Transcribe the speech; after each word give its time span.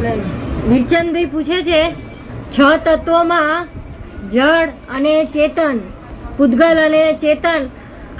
વિરચંદભાઈ 0.00 1.26
પૂછે 1.26 1.62
છે 1.62 1.80
છ 2.52 2.58
તત્વોમાં 2.84 3.68
જળ 4.30 4.68
અને 4.88 5.24
ચેતન 5.24 5.78
પૂતગલ 6.36 6.78
અને 6.78 7.12
ચેતન 7.12 7.62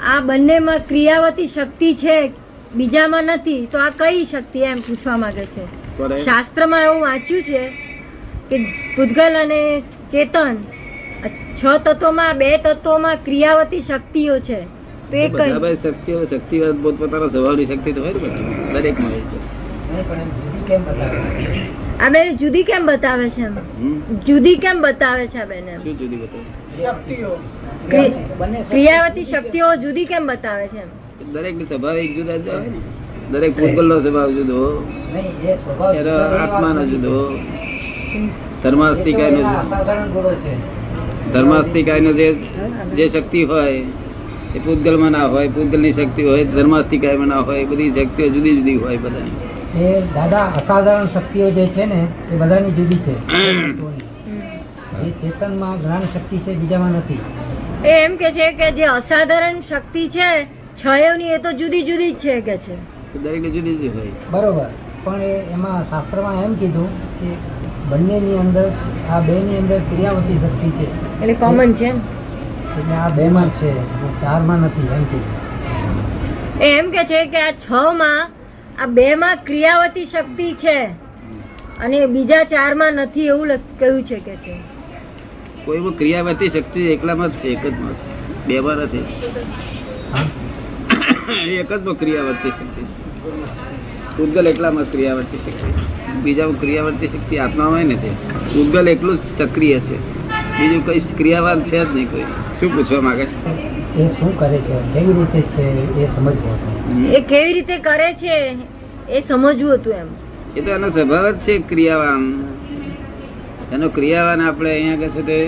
આ 0.06 0.20
બંનેમાં 0.20 0.78
ક્રિયાવતી 0.78 1.48
શક્તિ 1.48 1.94
છે 1.94 2.32
બીજામાં 2.74 3.24
નથી 3.24 3.66
તો 3.66 3.78
આ 3.78 3.90
કઈ 3.90 4.24
શક્તિ 4.24 4.58
એમ 4.58 4.78
પૂછવા 4.78 5.16
માંગે 5.16 5.44
છે? 5.46 5.64
શાસ્ત્રમાં 6.24 6.82
એવું 6.82 7.00
વાંચ્યું 7.00 7.42
છે 7.42 7.72
કે 8.50 8.56
પૂતગલ 8.96 9.36
અને 9.36 9.82
ચેતન 10.12 10.56
છ 11.56 11.64
તત્વોમાં 11.84 12.38
બે 12.38 12.58
તત્વોમાં 12.58 13.16
ક્રિયાવતી 13.24 13.82
શક્તિઓ 13.82 14.38
છે. 14.38 14.60
તો 15.10 15.16
એ 15.16 15.28
કઈ? 15.28 15.76
શક્તિઓ 15.82 16.24
શક્તિ 16.24 16.60
પોતપોતાના 16.82 17.28
સ્વભાવની 17.28 17.66
શક્તિ 17.66 17.92
તો 17.92 18.00
હોય 18.00 18.12
ને 18.12 18.18
બધી. 18.18 18.72
દરેકમાં 18.72 19.10
હોય 19.10 19.20
છે. 19.20 19.65
આ 21.98 22.10
બેન 22.10 22.36
જુદી 22.36 22.64
કેમ 22.64 22.86
બતાવે 22.86 23.26
છે 23.30 23.44
જુદી 24.26 24.58
કેમ 24.58 24.82
બતાવે 24.82 25.24
છે 25.28 25.38
આ 25.38 25.46
બેન 25.46 25.66
શું 25.76 25.96
જુદી 26.00 26.18
બતાવે? 26.22 26.44
ક્રિયાવતી 28.70 29.26
શક્તિઓ 29.26 29.68
જુદી 29.76 30.06
કેમ 30.06 30.26
બતાવે 30.26 30.66
છે 30.68 30.82
દરેકની 31.32 31.66
સ્વભાવ 31.66 31.96
એક 31.98 32.12
જુદા 32.16 32.38
જુદા 32.38 32.58
હોય 32.58 32.70
ને. 32.70 32.80
દરેક 33.32 33.52
ભૂગોળ 33.56 33.86
નો 33.86 33.96
સ્વભાવ 34.00 34.30
જુદો 34.30 34.58
એનો 35.92 36.14
આત્માનો 36.36 36.82
જુદો. 36.86 37.14
ધર્માસ્તિકાય 38.62 39.30
નો 39.32 39.42
ધર્માસ્તિકાય 41.32 42.00
નો 42.00 42.12
જે 42.12 42.28
જે 42.96 43.04
શક્તિ 43.08 43.40
હોય 43.44 43.82
એ 44.54 44.58
પૂતગલમાં 44.58 45.12
ના 45.12 45.26
હોય 45.28 45.48
પૂતગલની 45.48 45.92
શક્તિ 45.92 46.22
હોય 46.22 46.44
ધર્માસ્તિકાયમાં 46.46 47.28
ના 47.28 47.42
હોય 47.42 47.66
બધી 47.66 47.92
શક્તિઓ 47.96 48.26
જુદી 48.28 48.54
જુદી 48.58 48.76
હોય 48.76 48.98
બધાની. 48.98 49.36
એ 49.76 49.88
દાદા 50.14 50.44
અસાધારણ 50.58 51.08
શક્તિઓ 51.14 51.48
જે 51.50 51.64
છે 51.74 51.86
ને 51.86 52.00
એ 52.32 52.36
બધાની 52.36 52.74
જુદી 52.76 53.00
છે. 53.06 53.14
એ 55.06 55.08
ચેતનમાં 55.20 55.78
જ્ઞાન 55.80 56.04
શક્તિ 56.12 56.36
છે 56.44 56.52
બીજામાં 56.60 56.92
નથી. 56.92 57.20
એ 57.84 57.96
એમ 58.04 58.16
કે 58.16 58.30
છે 58.36 58.46
કે 58.60 58.68
જે 58.72 58.86
અસાધારણ 58.92 59.58
શક્તિ 59.62 60.04
છે 60.08 60.28
છયોની 60.82 61.32
એ 61.36 61.38
તો 61.38 61.52
જુદી 61.52 61.84
જુદી 61.88 62.12
જ 62.12 62.18
છે 62.18 62.40
કે 62.40 62.56
છે. 62.58 62.76
દરેકની 63.22 63.52
જુદી 63.56 63.74
જુદી 63.74 63.92
હોય. 63.96 64.12
બરોબર. 64.30 64.70
પણ 65.04 65.20
એ 65.20 65.34
એમાં 65.52 65.84
શાસ્ત્રમાં 65.90 66.38
એમ 66.44 66.54
કીધું 66.62 66.88
કે 67.18 67.30
બંનેની 67.90 68.38
અંદર 68.44 68.66
આ 69.10 69.20
બે 69.20 69.36
ની 69.40 69.58
અંદર 69.58 69.80
ક્રિયાવતી 69.90 70.38
શક્તિ 70.44 70.70
છે. 70.78 70.86
એટલે 71.20 71.34
કોમન 71.34 71.74
છે 71.74 71.88
એટલે 72.78 72.96
આ 73.02 73.10
બે 73.10 73.28
માં 73.28 73.50
છે 73.60 73.74
ચાર 73.74 74.14
ચારમાં 74.22 74.66
નથી 74.70 74.88
એમ 74.96 75.04
કીધું. 75.12 75.36
એ 76.60 76.72
એમ 76.78 76.90
કે 76.96 77.06
છે 77.12 77.20
કે 77.26 77.44
આ 77.44 77.52
છ 77.66 77.68
માં 78.00 78.35
આ 78.78 78.86
બે 78.86 79.14
માં 79.14 79.36
ક્રિયાવતી 79.44 80.06
શક્તિ 80.06 80.52
છે. 80.52 80.78
અને 81.80 82.06
બીજા 82.06 82.44
ચારમાં 82.44 82.92
નથી 82.94 83.26
એવું 83.26 83.48
કહ્યું 83.78 84.02
છે 84.02 84.18
કે 84.18 84.36
છે. 84.36 84.54
કોઈ 85.64 85.80
પણ 85.80 85.90
ક્રિયાવતી 85.90 86.48
શક્તિ 86.48 86.80
એકલામાં 86.80 87.28
જ 87.28 87.32
છે, 87.32 87.48
એક 87.48 87.66
જ 87.66 87.72
માં 87.80 87.94
છે. 87.94 88.04
બે 88.46 88.60
માં 88.60 88.76
નથી. 88.76 89.04
એક 91.58 91.72
જ 91.72 91.94
ક્રિયાવર્તી 91.98 92.50
શક્તિ 92.50 92.82
છે. 92.82 92.94
પૂતગલ 94.16 94.46
એકલામાં 94.46 94.90
ક્રિયાવર્તી 94.90 95.38
શક્તિ 95.38 95.72
બીજામાં 96.22 96.60
ક્રિયાવર્તી 96.60 97.08
શક્તિ 97.08 97.38
આત્મામાં 97.38 97.86
નથી. 97.86 98.14
ઉદ્ગલ 98.60 98.88
એકલું 98.88 99.16
સક્રિય 99.16 99.80
છે. 99.80 100.15
બીજું 100.58 100.82
કઈ 100.86 101.00
ક્રિયાવાન 101.18 101.62
છે 101.68 101.78
જ 101.78 101.88
નહીં 101.94 102.08
કોઈ. 102.12 102.26
શું 102.58 102.70
પૂછવા 102.74 103.02
માંગે? 103.06 103.26
એ 104.02 104.08
શું 104.18 104.30
કરે 104.40 104.58
છે? 104.66 104.76
કેવી 104.94 105.14
રીતે 105.18 105.40
છે 105.54 105.64
એ 106.02 106.08
સમજવું 106.14 106.54
હતું? 106.58 107.04
એ 107.18 107.20
કેવી 107.30 107.54
રીતે 107.56 107.76
કરે 107.86 108.08
છે 108.22 108.36
એ 109.08 109.22
સમજવું 109.28 109.72
હતું 109.74 109.94
એમ. 110.00 110.08
એ 110.56 110.60
તો 110.60 110.70
એનો 110.76 110.88
સ્વભાવ 110.90 111.26
જ 111.32 111.36
છે 111.46 111.58
ક્રિયાવાન. 111.70 112.24
એનો 113.74 113.88
ક્રિયાવાન 113.98 114.40
આપણે 114.46 114.70
અહીંયા 114.70 115.00
કહે 115.02 115.08
છે 115.16 115.22
તે 115.30 115.38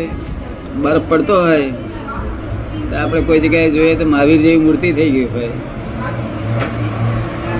બરફ 0.82 1.06
પડતો 1.10 1.40
હોય 1.46 1.70
તો 2.90 2.96
આપણે 3.02 3.20
કોઈ 3.30 3.40
જગ્યાએ 3.46 3.70
જોઈએ 3.78 3.96
તો 4.02 4.10
મહાવીર 4.14 4.40
જેવી 4.44 4.62
મૂર્તિ 4.66 4.92
થઈ 5.00 5.10
ગઈ 5.16 5.28
હોય. 5.34 5.50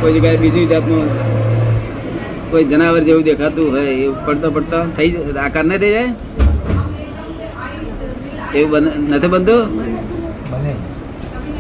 કોઈ 0.01 0.15
જગ્યાએ 0.19 0.39
બીજી 0.45 0.67
જાતનું 0.67 1.09
કોઈ 2.51 2.65
જનાવર 2.75 3.03
જેવું 3.09 3.25
દેખાતું 3.31 3.71
હોય 3.79 3.97
એ 4.05 4.13
પડતો 4.29 4.55
પડતો 4.59 4.85
થઈ 5.01 5.11
જાય 5.17 5.43
આકાર 5.47 5.65
ન 5.65 5.77
થઈ 5.85 5.93
જાય? 5.97 6.48
એવું 8.55 8.71
બને 8.71 9.17
નથી 9.17 9.27
બનતું? 9.27 9.77
બને. 10.51 10.75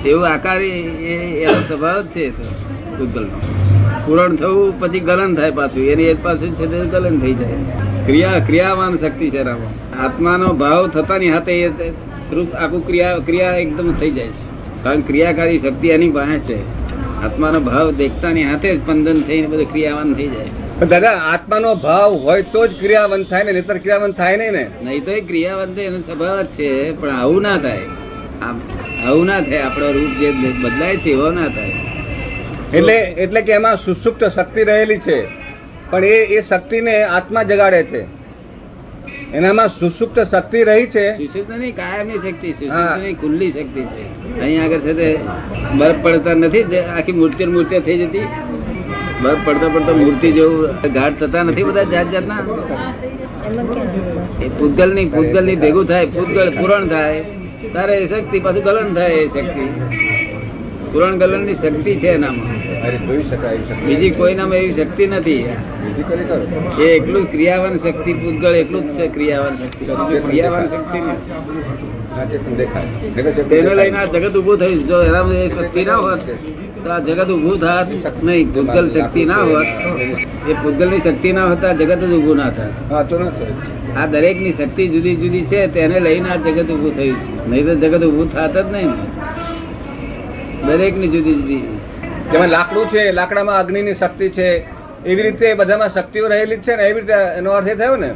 એવું 0.09 0.27
આકાર 0.27 0.61
એ- 0.61 1.43
એનો 1.43 1.53
સ્વભાવ 1.53 2.03
જ 2.03 2.07
છે 2.07 2.31
ભૂતગલનો. 2.99 3.41
પૂરણ 4.07 4.37
થવું 4.37 4.81
પછી 4.81 5.01
ગલન 5.01 5.35
થાય 5.35 5.51
પાછું. 5.51 5.85
એની 5.85 6.03
એક 6.03 6.25
પાછું 6.25 6.55
છે 6.55 6.67
તે 6.67 6.79
ગલન 6.79 7.19
થઈ 7.21 7.35
જાય. 7.35 7.53
ક્રિયા 8.07 8.39
ક્રિયાવાન 8.47 8.97
શક્તિ 8.97 9.31
છે 9.31 9.43
રામ 9.43 9.57
આત્માનો 10.05 10.49
ભાવ 10.49 10.89
થતાની 10.89 11.31
હાથે 11.31 11.53
એ 11.53 11.69
આખું 12.55 12.87
ક્રિયા 12.87 13.19
ક્રિયા 13.19 13.57
એકદમ 13.57 13.93
થઈ 13.93 14.11
જાય 14.11 14.27
છે. 14.27 14.49
કારણ 14.85 15.01
ક્રિયાકારી 15.01 15.59
શક્તિ 15.59 15.89
એની 15.89 16.11
પાસે 16.11 16.39
છે. 16.39 16.59
આત્માનો 17.25 17.61
ભાવ 17.61 17.91
દેખતાની 17.91 18.43
હાથે 18.45 18.77
જ 18.77 18.85
બંધન 18.85 19.21
થઈને 19.21 19.47
બધું 19.47 19.73
ક્રિયાવાન 19.73 20.15
થઈ 20.15 20.29
જાય. 20.29 20.68
દાદા 20.87 21.13
આત્માનો 21.29 21.71
ભાવ 21.85 22.13
હોય 22.25 22.43
તો 22.51 22.61
જ 22.67 22.75
ક્રિયાવંત 22.81 23.31
થાય 23.31 23.45
ને 23.47 23.53
નહીતર 23.53 23.79
ક્રિયાવંત 23.85 24.17
થાય 24.17 24.37
નહીં 24.41 24.53
ને. 24.57 24.65
નહીં 24.83 25.05
તો 25.07 25.11
એ 25.11 25.23
ક્રિયાવાન 25.31 25.79
એનો 25.85 25.99
સ્વભાવ 26.01 26.43
જ 26.43 26.51
છે 26.59 26.69
પણ 27.01 27.15
આવું 27.15 27.43
ના 27.43 27.59
થાય. 27.59 27.87
આવું 29.07 29.27
ના 29.27 29.41
થાય 29.41 29.63
આપણો 29.69 29.89
રૂપ 29.97 30.13
જે 30.21 30.29
બદલાય 30.63 30.97
છે 30.97 31.11
એવો 31.11 31.31
ના 31.39 31.49
થાય. 31.57 31.75
એટલે 32.79 32.97
એટલે 33.25 33.41
કે 33.49 33.53
એમાં 33.57 33.77
સુસુપ્ત 33.87 34.23
શક્તિ 34.37 34.65
રહેલી 34.71 35.01
છે 35.07 35.19
પણ 35.91 36.05
એ 36.05 36.17
એ 36.37 36.43
શક્તિને 36.43 36.95
આત્મા 37.17 37.45
જગાડે 37.51 37.83
છે. 37.91 38.03
એનામાં 39.33 39.69
સુસુપ્ત 39.81 40.21
શક્તિ 40.33 40.61
રહી 40.69 40.87
છે. 40.95 41.07
સુસુપ્ત 41.17 41.51
નહીં 41.57 41.75
કાયમની 41.81 42.21
શક્તિ 42.27 42.53
હા. 42.53 42.61
સુષુપ્ત 42.61 43.03
નહીં 43.03 43.19
ખુલ્લી 43.25 43.51
શક્તિ 43.51 43.83
છે. 43.95 44.05
અહીં 44.43 44.63
આગળ 44.63 44.81
છે 44.87 44.95
તે 45.01 45.09
બરફ 45.79 45.99
પડતા 46.05 46.35
નથી 46.35 46.85
આખી 46.85 47.17
મૂર્તિ 47.23 47.51
મૂર્તિ 47.57 47.81
થઈ 47.89 47.99
જતી. 48.05 48.29
બરફ 49.23 49.41
પડતા 49.47 49.71
પડતા 49.75 49.97
મૂર્તિ 50.01 50.29
જેવું 50.33 50.71
ઘાટ 50.97 51.15
થતા 51.21 51.43
નથી 51.43 51.65
બધા 51.69 51.87
જાત 51.93 52.09
જાતના? 52.15 52.43
એ 54.45 54.47
પૂતગલની 54.59 55.07
પૂતગલની 55.15 55.57
ભેગું 55.63 55.87
થાય 55.91 56.07
પૂતગલ 56.17 56.49
પૂરણ 56.59 56.85
થાય 56.89 57.23
તારે 57.75 57.95
એ 58.03 58.05
શક્તિ 58.09 58.39
પાછું 58.45 58.65
ગલન 58.69 58.89
થાય 58.99 59.17
એ 59.23 59.25
શક્તિ. 59.29 59.65
પૂરણ 60.93 61.15
ગલનની 61.23 61.57
શક્તિ 61.63 61.93
છે 62.03 62.09
એનામાં. 62.09 62.57
બીજી 63.87 64.13
કોઈનામાં 64.21 64.59
એવી 64.59 64.75
શક્તિ 64.79 65.05
નથી. 65.07 65.45
એ 66.81 66.83
એકલું 66.97 67.23
જ 67.23 67.25
ક્રિયાવાન 67.35 67.75
શક્તિ 67.87 68.11
પૂતગળ 68.23 68.55
એકલું 68.63 68.83
જ 68.89 68.91
છે 68.99 69.05
ક્રિયાવાન 69.17 69.55
શક્તિ. 69.57 69.83
ક્રિયાવાન 70.29 70.67
શક્તિ 70.75 70.99
નથી 71.09 71.33
તેને 73.51 73.73
લઈને 73.75 73.99
આ 73.99 74.07
જગત 74.15 74.35
ઉભું 74.41 74.57
થયું 74.61 74.81
જો 74.89 74.97
એના 75.09 75.27
એ 75.43 75.45
શક્તિ 75.57 75.81
ના 75.91 76.01
હોત 76.07 76.23
આ 76.91 76.99
જગત 76.99 77.31
ઉભું 77.31 77.61
થાત 77.61 77.89
નહીં 78.23 78.53
ભૂતગલ 78.53 78.89
શક્તિ 78.91 79.25
ના 79.25 79.35
હોત. 79.35 79.67
એ 80.49 80.53
ભૂતગલની 80.53 81.01
શક્તિ 81.01 81.33
ના 81.33 81.47
હોતા 81.47 81.73
જગત 81.73 82.01
જ 82.01 82.13
ઉભું 82.13 82.37
ના 82.37 82.51
થાત. 82.51 82.91
ના 82.91 83.03
થાય. 83.05 83.55
આ 83.97 84.07
દરેકની 84.07 84.53
શક્તિ 84.53 84.89
જુદી 84.89 85.17
જુદી 85.17 85.45
છે 85.45 85.67
તેને 85.67 86.01
લઈને 86.01 86.29
આ 86.29 86.37
જગત 86.37 86.71
ઉભું 86.71 86.97
થયું 86.97 87.21
છે. 87.21 87.51
નહીં 87.51 87.67
તો 87.67 87.75
જગત 87.75 88.05
ઉભું 88.05 88.33
થાત 88.33 88.57
જ 88.57 88.73
નહીં. 88.73 88.93
દરેકની 90.67 91.09
જુદી 91.09 91.35
જુદી. 91.35 91.63
જેમાં 92.33 92.49
લાકડું 92.49 92.87
છે 92.87 93.13
લાકડામાં 93.13 93.59
અગ્નિની 93.59 93.95
શક્તિ 93.95 94.29
છે 94.29 94.65
એવી 95.07 95.23
રીતે 95.23 95.55
બધામાં 95.55 95.89
શક્તિઓ 95.89 96.29
રહેલી 96.29 96.57
જ 96.57 96.61
છે 96.61 96.77
ને 96.77 96.83
એવી 96.83 97.01
રીતે 97.01 97.13
એનો 97.39 97.51
અર્થ 97.51 97.69
એ 97.69 97.75
થયો 97.75 97.97
ને? 97.97 98.11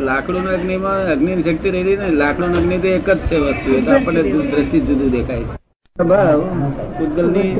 લાકડું 0.00 0.48
અગ્નિમાં 0.48 1.06
અગ્નિ 1.06 1.36
ની 1.36 1.42
શક્તિ 1.42 1.70
રહેલી 1.70 1.96
ને 1.96 2.10
લાકડું 2.10 2.56
અગ્નિ 2.56 2.78
તો 2.78 2.88
એક 2.88 3.10
જ 3.10 3.18
છે 3.18 3.36
વસ્તુ 3.38 3.74
એટલે 3.74 3.92
આપણને 3.92 4.22
દૂર- 4.22 4.50
દ્રષ્ટિ 4.50 4.80
જુદું 4.80 5.10
દેખાય 5.10 5.57
ભાવ 5.98 6.40
પૂતગલની 6.98 7.54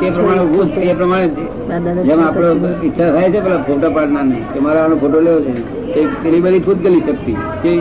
તે 0.00 0.10
પ્રમાણે 0.10 0.82
એ 0.82 0.94
પ્રમાણે 0.94 2.04
જેમ 2.04 2.20
આપણો 2.20 2.68
ઈચ્છા 2.82 3.10
થાય 3.12 3.30
છે 3.30 3.40
પેલા 3.40 3.58
ફોટા 3.58 3.90
પાડનારની 3.90 4.44
કે 4.54 4.60
મારે 4.60 4.78
આનો 4.80 4.96
ફોટો 4.96 5.20
લેવો 5.20 5.40
છે. 5.40 5.52
તે 5.94 6.00
પેલી 6.22 6.40
બધી 6.40 6.60
પૂતગલી 6.60 7.00
શક્તિ. 7.00 7.34
કે 7.62 7.72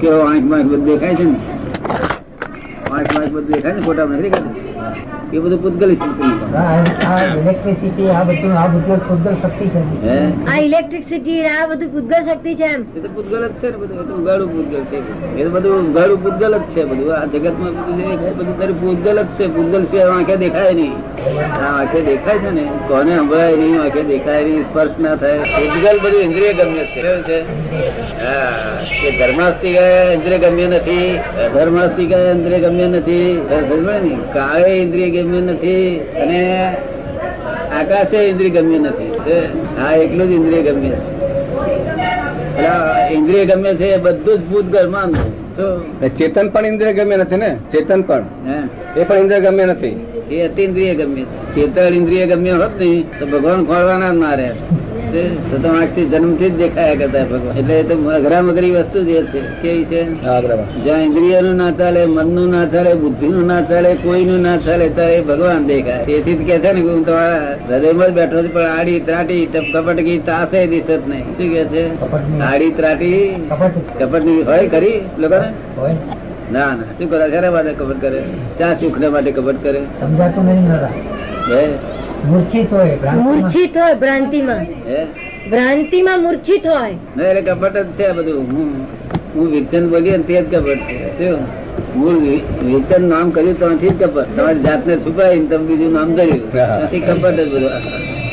કેવો 0.00 0.20
આંખમાં 0.22 0.68
બધું 0.68 0.84
દેખાય 0.84 1.14
છે 1.14 1.24
ને? 1.24 1.36
આંખમાં 2.90 3.28
બધું 3.28 3.46
દેખાય 3.46 3.74
ને 3.74 3.80
ફોટામાં 3.80 4.20
દેખાય 4.20 4.53
એ 5.32 5.38
બધું 5.44 5.58
પૂતગલી 5.64 5.98
ઇલેક્ટ્રિસિટી 7.40 8.08
આ 8.16 8.24
બધું 8.28 8.52
આ 8.62 8.68
બધું 8.74 9.00
પૂતગલ 9.08 9.34
શક્તિ 9.42 9.66
છે. 9.74 9.82
આ 10.50 10.58
ઇલેક્ટ્રિસિટી 10.66 11.40
આ 11.52 11.64
બધું 11.70 11.88
પૂતગલ 11.94 12.20
શક્તિ 12.28 12.52
છે 12.60 12.66
એમ. 12.74 12.82
એ 12.96 13.00
તો 13.04 13.08
પૂતગલ 13.16 13.42
જ 13.44 13.52
છે 13.60 13.68
ને 13.70 13.76
બધું 13.82 14.12
ઉગાડું 14.20 14.48
પૂતગલ 14.54 14.82
છે. 14.90 14.98
એ 15.38 15.42
તો 15.44 15.50
બધું 15.56 15.88
ઉગાડું 15.90 16.18
પૂતગલ 16.24 16.54
જ 16.54 16.62
છે 16.74 16.82
બધું. 16.90 17.12
આ 17.18 17.26
જગતમાં 17.32 17.72
બધું 17.78 17.94
જે 17.98 18.04
દેખાય 18.10 18.34
બધું 18.38 18.56
તારી 18.60 18.78
પૂતગલ 18.82 19.18
જ 19.18 19.26
છે. 19.36 19.44
પૂતગલ 19.56 19.82
છે 19.90 19.98
આંખે 20.02 20.36
દેખાય 20.44 20.72
નહીં. 20.80 20.96
આ 21.60 21.70
આંખે 21.70 22.00
દેખાય 22.10 22.38
છે 22.44 22.50
ને 22.58 22.64
કોને 22.88 23.12
સંભળાય 23.16 23.56
નહીં 23.62 23.78
આંખે 23.84 24.02
દેખાય 24.12 24.42
નહીં 24.48 24.64
સ્પર્શ 24.68 24.96
ના 25.06 25.16
થાય. 25.22 25.42
પૂતગલ 25.56 25.96
બધું 26.04 26.20
ઇન્દ્રિય 26.28 26.52
ગમ્ય 26.58 26.84
છે. 26.92 27.00
કેવું 27.04 27.22
છે? 27.28 27.38
હા 28.22 29.08
એ 29.08 29.10
ધર્માસ્તિક 29.18 29.76
ઇન્દ્રિય 30.16 30.38
ગમ્ય 30.44 30.66
નથી 30.72 31.08
અધર્માસ્તિક 31.46 32.10
ઇન્દ્રિય 32.36 32.58
ગમ્ય 32.66 32.86
નથી. 32.94 33.30
સમજે 33.54 33.96
ને 34.04 34.12
કાળે 34.34 34.70
ઇન્દ્રિય 34.84 35.08
ગમ્ય 35.22 35.40
નથી 35.40 36.00
અને 36.22 36.40
આકાશે 37.80 38.16
ઇન્દ્રિય 38.16 38.50
ગમ્ય 38.50 38.78
નથી. 38.78 39.10
આ 39.84 39.92
એકલું 39.96 40.28
જ 40.28 40.32
ઇન્દ્રિય 40.32 40.62
ગમ્ય 40.62 40.88
છે. 40.88 41.14
ઇન્દ્રિય 43.14 43.44
ગમે 43.44 43.74
છે 43.74 43.86
એ 43.86 43.96
બધું 43.96 44.38
જ 44.38 44.42
ભૂત 44.42 44.64
ઘરમાં 44.64 45.12
ચેતન 46.08 46.48
પણ 46.48 46.66
ઇન્દ્રિય 46.66 46.92
ગમ્ય 46.92 47.16
નથી 47.16 47.36
ને? 47.36 47.56
ચેતન 47.72 48.02
પણ. 48.02 48.24
હે? 48.46 49.00
એ 49.00 49.04
પણ 49.04 49.16
ઇન્દ્રિય 49.16 49.40
ગમ્ય 49.40 49.66
નથી. 49.66 50.06
એ 50.30 50.42
અતિન્દ્રિય 50.42 50.94
ગમ્ય 50.94 51.22
છે. 51.22 51.54
ચેતન 51.54 51.94
ઇન્દ્રિય 51.94 52.26
ગમ્ય 52.26 52.52
હોત 52.52 52.80
ને 52.80 53.04
તો 53.20 53.26
ભગવાન 53.26 53.64
ખોળવાના 53.64 54.10
જ 54.10 54.16
ના 54.16 54.34
રહે 54.34 54.50
તે 55.14 55.22
તો 55.62 55.68
આંખથી 55.68 56.04
જન્મથી 56.04 56.50
જ 56.50 56.56
દેખાયા 56.58 56.94
કરતા 56.94 57.24
ભગવાન. 57.24 57.58
એટલે 57.58 57.82
તો 57.82 57.96
અઘરા 58.10 58.42
મગરી 58.42 58.70
વસ્તુ 58.70 59.04
જે 59.04 59.22
છે. 59.22 59.40
કેવી 59.62 59.84
છે? 59.84 60.02
જ્યાં 60.84 61.02
ઇન્દ્રિયનું 61.02 61.56
ના 61.56 61.70
ચાલે 61.70 62.00
મનનું 62.06 62.48
ના 62.50 62.64
ચાલે 62.66 62.94
બુદ્ધિનું 62.94 63.46
ના 63.46 63.60
ચાલે 63.60 63.90
કોઈનું 63.94 64.40
ના 64.40 64.56
ચાલે 64.56 64.88
ત્યારે 64.88 65.20
ભગવાન 65.20 65.66
દેખાય. 65.66 66.04
તેથી 66.04 66.34
જ 66.34 66.46
કે 66.46 66.58
છે 66.58 66.72
ને 66.72 66.80
હું 66.80 67.06
તમારા 67.06 67.54
હૃદયમાં 67.70 68.08
જ 68.08 68.12
બેઠો 68.12 68.42
છું 68.42 68.52
પણ 68.54 68.70
આડી 68.78 69.00
ત્રાટી 69.00 69.46
કપટકી 69.74 70.18
તાસે 70.18 70.66
દિશત 70.66 71.08
નહીં. 71.08 71.24
શું 71.38 71.54
કે 71.54 71.64
છે? 71.64 71.84
આડી 72.40 72.70
ત્રાટી? 72.70 73.46
કપટ 73.50 74.02
કપટની 74.02 74.42
હોય 74.42 74.68
ખરી 74.68 75.00
લોકોને? 75.18 75.48
ના 76.52 76.70
ના. 76.78 76.88
શું 76.98 77.10
કરે? 77.10 77.30
ખરા 77.30 77.50
માટે 77.50 77.72
કપટ 77.72 78.00
કરે? 78.00 78.22
શા 78.58 78.74
સુખ 78.74 78.98
માટે 79.12 79.32
કપટ 79.32 79.62
કરે? 79.62 79.80
સમજાતું 80.00 80.44
નહીં 80.44 80.72
હે? 81.52 81.62
મૂર્છિત 82.28 82.72
હોય. 82.72 82.98
મૂર્છિત 83.16 83.76
હોય 83.76 83.94
ભ્રાંતિમાં. 83.94 84.64
ભ્રાંતિમાં 85.50 86.22
મૂર્છિત 86.22 86.66
હોય. 86.66 86.92
એટલે 87.22 87.42
કપટ 87.42 87.76
જ 87.76 87.86
છે 87.86 88.12
બધું. 88.12 88.42
હું 88.52 88.86
હું 89.34 89.48
વિરચન 89.48 89.88
બોલી 89.90 90.10
ને 90.10 90.18
તે 90.18 90.42
જ 90.42 90.54
કપટ 90.54 90.76
છે? 90.76 91.30
મૂળ 91.96 92.18
વિરચન 92.64 93.08
નામ 93.08 93.30
કર્યું 93.30 93.60
તો 93.60 93.70
જ 93.72 94.02
કપટ. 94.02 94.36
તમારી 94.36 94.60
જાતને 94.60 94.96
છુપાવી 94.96 95.46
તમે 95.46 95.66
બીજું 95.66 95.92
નામ 95.92 96.14
કર્યું. 96.14 96.52
એ 96.92 97.00
કપટ 97.00 97.40
જ 97.40 97.54
બધું. 97.54 98.23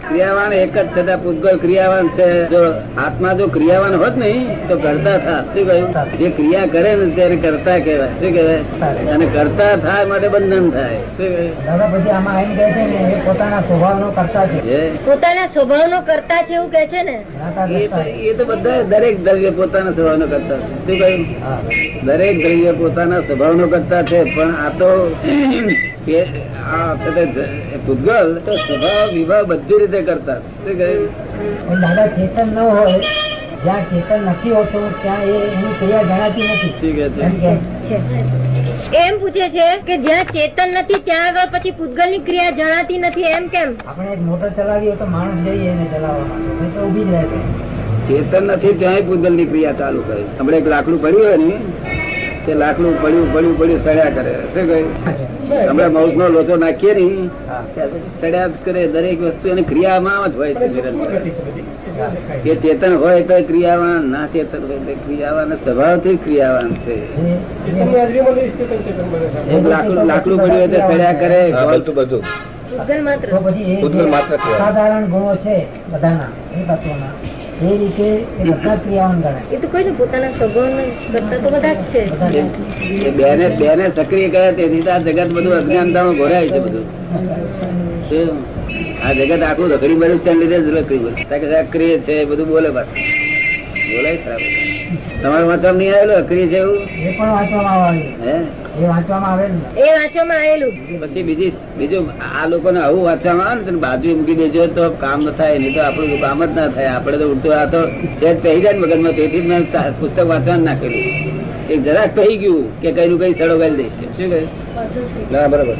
ક્રિયાવાન 0.00 0.52
એક 0.54 0.74
જ 0.74 0.86
છે 0.96 1.16
પૂતગલ 1.18 1.58
ક્રિયાવાન 1.58 2.10
છે 2.12 2.28
જો 2.46 2.62
આત્મા 2.98 3.34
જો 3.34 3.48
ક્રિયાવાન 3.48 3.94
હોત 3.94 4.16
ને 4.16 4.30
તો 4.68 4.74
કરતા 4.78 5.18
થા 5.18 5.40
શું 5.50 5.66
કહ્યું 5.66 6.18
જે 6.18 6.30
ક્રિયા 6.30 6.68
કરે 6.68 6.96
ને 6.96 7.10
ત્યારે 7.12 7.36
કરતા 7.36 7.78
કહેવાય 7.80 8.10
શું 8.16 8.32
કહેવાય 8.32 9.14
અને 9.14 9.26
કરતા 9.28 9.72
થાય 9.78 10.06
માટે 10.06 10.28
બંધન 10.28 10.70
થાય 10.70 11.00
શું 11.14 11.36
કહ્યું 11.36 11.86
પછી 11.92 12.12
આમાં 12.12 12.42
એમ 12.42 12.56
કહે 12.56 12.66
છે 12.72 12.84
ને 12.86 13.22
પોતાના 13.24 13.58
પોતાના 13.58 13.62
સ્વભાવનો 13.62 14.08
કરતા 14.12 14.46
છે 14.46 14.78
પોતાના 15.04 15.48
સ્વભાવ 15.48 15.90
નો 15.90 16.00
કરતા 16.02 16.42
છે 16.42 16.54
એવું 16.54 16.70
કે 16.70 16.82
છે 16.86 17.02
ને 17.02 17.16
એ 17.18 17.50
તો 17.50 17.66
દ્રષ્ટા. 17.66 18.06
એ 18.22 18.34
તો 18.34 18.44
બધા 18.44 18.82
દરેક 18.82 19.16
દ્રવ્ય 19.22 19.52
પોતાના 19.52 19.92
સ્વભાવનો 19.92 20.26
કરતા 20.26 20.58
છે 20.58 20.66
શું 20.86 20.98
કહ્યું 20.98 21.22
દરેક 22.04 22.36
દ્રવ્ય 22.38 22.72
પોતાના 22.72 23.22
સ્વભાવ 23.22 23.54
નો 23.56 23.68
કરતા 23.68 24.02
છે 24.02 24.18
પણ 24.24 24.54
આ 24.56 24.70
તો 24.72 24.90
પૂતગલ 27.86 28.28
તો 28.44 28.52
સ્વભાવ 28.58 29.08
વિભાવ 29.12 29.44
બધી 29.46 29.67
રીતે 29.76 30.00
કરતા. 30.02 30.38
દાદા 31.82 32.06
ચેતન 32.16 32.48
ન 32.54 32.58
હોય 32.58 32.98
જ્યાં 33.64 33.84
ચેતન 33.90 34.20
નથી 34.32 34.52
હોતું 34.56 34.84
ત્યાં 35.02 35.22
એ 35.22 35.36
એની 35.46 35.74
ક્રિયા 35.78 36.02
જણાતી 36.08 36.46
નથી. 36.52 36.72
ઠીક 36.80 36.98
છે. 37.88 37.96
એમ 39.04 39.14
પૂછે 39.20 39.46
છે 39.56 39.66
કે 39.86 39.94
જ્યાં 40.04 40.26
ચેતન 40.34 40.68
નથી 40.80 41.00
ત્યાં 41.08 41.26
આગળ 41.28 41.48
પછી 41.54 41.74
પૂતગલની 41.78 42.20
ક્રિયા 42.28 42.56
જણાતી 42.58 42.98
નથી 42.98 43.28
એમ 43.38 43.48
કેમ? 43.54 43.70
આપણે 43.86 44.10
એક 44.12 44.20
મોટર 44.28 44.50
ચલાવીએ 44.58 44.94
તો 45.00 45.06
માણસ 45.06 45.38
જઈએ 45.48 45.70
એને 45.70 45.86
ચલાવવા 45.94 46.68
તો 46.74 46.80
ઊભી 46.86 47.04
જ 47.04 47.12
રહે 47.14 47.22
છે. 47.32 47.40
ચેતન 48.08 48.44
નથી 48.52 48.74
ત્યાંય 48.82 49.02
પૂતગલની 49.08 49.46
ક્રિયા 49.54 49.72
ચાલુ 49.80 50.00
કરે. 50.10 50.22
આપણે 50.40 50.56
એક 50.58 50.66
લાકડું 50.74 51.02
પડ્યું 51.02 51.26
હોય 51.26 51.36
ને 51.36 51.50
તે 52.48 52.54
લાકડું 52.60 52.94
પડ્યું 53.02 53.26
પડ્યું 53.32 53.56
પડ્યું 53.60 53.80
સડ્યા 53.86 54.12
કરે. 54.16 54.32
શું 54.52 54.64
કહ્યું 54.68 54.88
હમણાં 55.68 55.92
માઉસ 55.96 56.14
નો 56.20 56.26
લોચો 56.36 56.54
નાખીએ 56.62 56.92
નહીં. 56.98 57.26
ત્યાર 57.74 57.90
પછી 57.92 58.12
સડ્યા 58.14 58.62
કરે 58.64 58.82
દરેક 58.94 59.18
વસ્તુ 59.24 59.46
એની 59.52 59.66
ક્રિયામાં 59.70 60.28
જ 60.32 60.34
હોય 60.40 60.54
છે 60.60 60.66
નિરંતર. 60.74 61.12
કે 62.44 62.52
ચેતન 62.62 62.94
હોય 63.02 63.22
તો 63.30 63.36
ક્રિયાવાન 63.50 64.02
ના 64.14 64.26
ચેતન 64.34 64.62
હોય 64.68 64.80
તો 64.88 64.94
ક્રિયાવાન 65.04 65.50
સ્વભાવથી 65.64 66.18
ક્રિયાવાન 66.24 66.72
છે. 66.84 66.96
લાકડું 69.72 70.04
લાકડું 70.10 70.38
પડ્યું 70.44 70.60
હોય 70.60 70.68
તો 70.74 70.78
સડ્યા 70.88 71.16
કરે 71.22 71.40
બધું 73.82 74.08
માત્ર. 74.14 74.36
અસાધારણ 74.38 75.06
ગુણો 75.12 75.34
છે 75.44 75.56
બધાના 75.92 76.30
એ 76.56 76.64
તત્વોના 76.70 77.12
એ 77.58 77.76
રીતે 77.76 78.02
એ 78.02 78.44
બધા 78.44 78.74
ક્રિયાવાન 78.74 79.20
ગણાય. 79.20 79.52
એ 79.52 79.56
તો 79.56 79.78
ને 79.78 79.90
પોતાના 79.98 80.30
સ્વભાવ 80.30 80.80
કરતા 81.12 81.36
તો 81.36 81.50
બધા 81.50 81.72
જ 81.72 81.76
છે. 81.76 83.10
બેને 83.10 83.48
બેને 83.48 83.88
સક્રિય 83.88 84.28
કર્યા 84.28 84.52
તેથી 84.52 84.88
આ 84.90 84.98
જગત 84.98 85.32
બધું 85.32 85.52
અજ્ઞાનતામાં 85.52 86.14
ઘોરાય 86.14 86.48
છે 86.48 86.58
બધું. 86.58 86.84
શું? 88.08 88.28
આ 89.08 89.12
જગત 89.12 89.42
આખું 89.42 89.70
રખડી 89.70 89.94
મળ્યું 89.94 90.24
ત્યાં 90.24 90.36
લીધે 90.36 90.60
જ 90.60 90.68
રખડી 90.68 90.98
મળ્યું 90.98 91.66
સક્રિય 91.66 91.98
છે 91.98 92.12
એ 92.12 92.24
બધું 92.24 92.48
બોલે 92.48 92.70
પાછું. 92.70 92.94
બોલાય 93.90 94.16
ખરાબ 94.16 94.40
તમારે 95.22 95.44
વાંચવામાં 95.44 95.78
નહીં 95.78 95.96
આવેલું? 95.96 96.16
અક્રિય 96.16 96.46
છે 96.46 96.56
એવું? 96.56 96.78
એ 96.78 97.10
પણ 97.18 97.26
વાંચવામાં 97.26 97.86
આવે. 97.86 97.98
હે? 97.98 98.67
એ 98.80 98.84
વાંચવામાં 98.90 99.32
આવે 99.32 99.46
એ 99.84 99.86
વાંચવામાં 99.96 100.40
આવેલું. 100.42 100.74
પછી 101.02 101.24
બીજી 101.28 101.52
બીજું 101.78 102.04
આ 102.26 102.44
લોકોને 102.52 102.78
આવું 102.82 103.02
વાંચવામાં 103.08 103.48
આવે 103.52 103.70
ને 103.76 103.80
બાજુ 103.86 104.16
મૂકી 104.18 104.36
દેજો 104.40 104.66
તો 104.76 104.84
કામ 105.02 105.18
ન 105.26 105.28
થાય 105.38 105.58
નહીં 105.62 105.74
તો 105.76 105.80
આપણું 105.86 106.20
કામ 106.26 106.38
જ 106.44 106.50
ના 106.58 106.68
થાય. 106.76 106.90
આપણે 106.96 107.16
તો 107.22 107.26
ઉલટું 107.32 107.52
આ 107.60 107.66
તો 107.74 107.80
સેજ 108.20 108.36
પહેરી 108.44 108.62
જાય 108.64 108.80
મગજમાં 108.82 109.14
તેથી 109.20 109.42
જ 109.44 109.46
મેં 109.50 109.62
પુસ્તક 110.00 110.18
વાંચવાનું 110.32 110.64
નાખેલું 110.68 111.04
એક 111.72 111.80
જરાક 111.86 112.10
કહી 112.16 112.36
ગયું 112.42 112.62
કે 112.82 112.90
કઈ 112.96 113.08
નું 113.10 113.18
કઈ 113.22 113.34
સડો 113.38 113.56
ગાલી 113.62 113.78
દઈશ 113.80 113.96
શું 114.16 114.28
કહ્યું? 114.32 114.48
ના 115.32 115.46
બરાબર. 115.52 115.76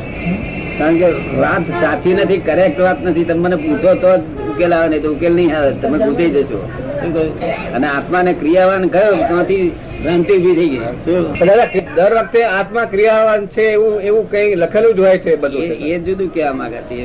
કારણ 0.78 0.98
કે 1.00 1.08
વાત 1.42 1.64
સાચી 1.82 2.14
નથી 2.18 2.40
કરેક્ટ 2.48 2.78
વાત 2.86 2.98
નથી. 3.06 3.26
તમે 3.30 3.40
મને 3.44 3.56
પૂછો 3.64 3.90
તો 4.02 4.10
જ 4.16 4.22
ઉકેલ 4.50 4.72
આવે 4.78 4.86
નહીં 4.92 5.02
તો 5.04 5.08
ઉકેલ 5.16 5.32
નહીં 5.38 5.54
આવે. 5.58 5.70
તમે 5.82 5.96
પૂછી 6.04 6.30
જશો. 6.34 6.60
શું 7.00 7.10
કહ્યું? 7.14 7.32
અને 7.76 7.86
આત્માને 7.96 8.32
ક્રિયાવાન 8.40 8.84
કયો? 8.96 9.16
ત્યાંથી 9.28 9.64
ભ્રાંતિ 10.02 10.32
ઊભી 10.36 10.56
થઈ 10.58 10.70
ગઈ. 10.72 11.87
દર 11.98 12.14
વખતે 12.14 12.44
આત્મા 12.58 12.84
ક્રિયાવાન 12.92 13.46
છે 13.54 13.64
એવું 13.76 13.94
એવું 14.08 14.30
કઈ 14.30 14.54
લખેલું 14.54 14.94
જ 14.96 15.00
હોય 15.06 15.18
છે 15.18 15.36
બધું 15.36 15.62
એ 15.62 15.98
જુદું 15.98 16.28
કેવા 16.34 16.52
માંગે 16.52 16.80
છે 16.88 16.98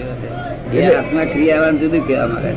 એ 0.81 0.95
આત્મા 0.95 1.25
ક્રિયાવાન 1.34 1.78
જુદું 1.78 2.04
કહેવા 2.07 2.28
માંગે 2.28 2.51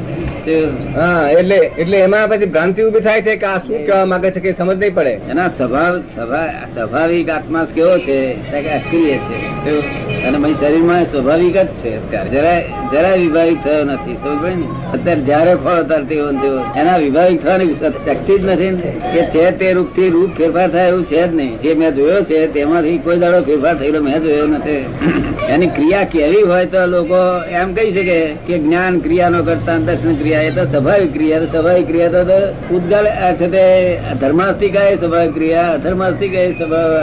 છે. 0.47 0.56
હા 0.97 1.23
એટલે 1.38 1.56
એટલે 1.83 1.97
એમાં 1.99 2.29
પછી 2.31 2.50
ભ્રાંતિ 2.55 2.83
ઊભી 2.83 3.05
થાય 3.06 3.23
છે 3.23 3.37
કે 3.37 3.47
આ 3.47 3.59
શું 3.59 3.87
કહેવા 3.87 4.06
માંગે 4.12 4.31
છે 4.35 4.41
કે 4.41 4.53
સમજ 4.59 4.77
નહીં 4.83 4.94
પડે. 4.94 5.15
એના 5.31 5.49
સ્વભાવ 5.59 5.94
સ્વાભાવિક 6.75 7.29
આત્મા 7.37 7.65
કેવો 7.75 7.94
છે 8.06 8.19
અક્રિય 8.77 9.17
છે. 9.27 9.38
અને 10.27 10.55
શરીરમાં 10.61 11.05
સ્વાભાવિક 11.05 11.56
જ 11.56 11.67
છે. 11.83 11.93
જરાય 12.35 12.62
જરાય 12.93 13.19
વિભાવિક 13.25 13.59
થયો 13.65 13.85
નથી. 13.85 14.17
સમજ 14.23 14.55
ને? 14.61 14.69
અત્યારે 14.94 15.21
જયારે 15.29 15.55
ફળ 15.65 15.83
ત્યારે 15.88 16.06
તેવો 16.12 16.29
તેવો 16.44 16.61
એના 16.81 16.99
વિભાવિક 17.05 17.43
થવાની 17.44 17.75
શક્તિ 18.06 18.38
જ 18.38 18.43
નથી 18.45 18.71
ને. 18.71 18.95
કે 19.12 19.23
છે 19.35 19.50
તે 19.59 19.73
રૂપથી 19.73 20.11
રૂપ 20.16 20.31
ફેરફાર 20.38 20.69
થાય 20.71 20.88
એવું 20.88 21.05
છે 21.07 21.21
જ 21.28 21.35
નહીં. 21.35 21.61
જે 21.61 21.75
મેં 21.75 21.95
જોયો 21.95 22.23
છે, 22.30 22.54
તેમાંથી 22.54 22.99
કોઈ 22.99 23.16
દાડો 23.16 23.42
ફેરફાર 23.42 23.76
થયેલો 23.76 24.00
મેં 24.00 24.21
જોયો 24.21 24.47
નથી. 24.47 24.87
એની 25.49 25.66
ક્રિયા 25.66 26.04
કેવી 26.04 26.42
હોય 26.42 26.66
તો 26.66 26.87
લોકો 26.87 27.14
એમ 27.50 27.75
કહી 27.75 27.92
શકે 27.92 28.35
કે 28.47 28.59
જ્ઞાન 28.59 28.99
ક્રિયાનો 28.99 29.42
કરતા 29.42 29.76
દર્શન 29.76 30.14
ક્રિયા, 30.14 30.42
એ 30.42 30.50
તો 30.50 30.64
સ્વાભાવિક 30.64 31.12
ક્રિયા 31.12 31.45
સ્વાભાવિક 31.45 31.87
ક્રિયા 31.87 32.09
તો- 32.09 32.23
તો 32.23 32.76
છે 33.37 33.50
તે 33.50 33.99
ધર્માસ્તિકા 34.21 34.83
એ 34.83 34.97
સ્વાભાવિક 34.97 35.35
ક્રિયા, 35.35 35.71
અધર્માસ્તિકા 35.71 36.40
એ 36.40 36.52
સ્વભાવ 36.52 36.97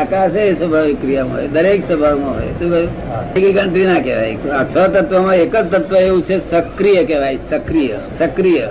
આકાશ 0.00 0.34
એ 0.34 0.52
સ્વાભાવિક 0.52 1.00
ક્રિયામાં 1.00 1.36
હોય, 1.36 1.48
દરેક 1.48 1.86
સ્વભાવમાં 1.86 2.34
હોય. 2.34 2.42
શું 2.42 2.70
કહ્યું? 2.70 3.12
ગણતરી 3.52 3.86
ના 3.86 4.00
કહેવાય. 4.00 4.36
છ 4.64 4.74
તત્વમાં 4.74 5.36
એક 5.36 5.56
જ 5.56 5.70
તત્વ 5.70 5.96
એવું 5.96 6.22
છે, 6.22 6.50
સક્રિય 6.50 7.04
કહેવાય, 7.04 7.36
સક્રિય 7.36 7.88
સક્રિય. 8.18 8.68